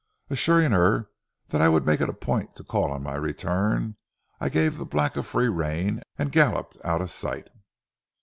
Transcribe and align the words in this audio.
Assuring 0.31 0.71
her 0.71 1.11
that 1.49 1.61
I 1.61 1.69
would 1.69 1.85
make 1.85 2.01
it 2.01 2.09
a 2.09 2.13
point 2.13 2.55
to 2.55 2.63
call 2.63 2.91
on 2.91 3.03
my 3.03 3.13
return, 3.13 3.97
I 4.39 4.49
gave 4.49 4.79
the 4.79 4.83
black 4.85 5.15
a 5.15 5.21
free 5.21 5.47
rein 5.47 6.01
and 6.17 6.31
galloped 6.31 6.75
out 6.83 7.01
of 7.01 7.11
sight. 7.11 7.49